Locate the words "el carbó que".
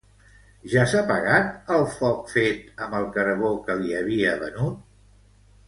3.03-3.79